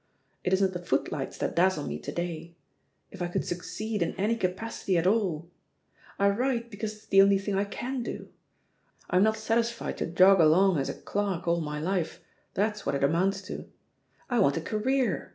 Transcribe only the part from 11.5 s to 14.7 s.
my life, that's what it amounts to. I want a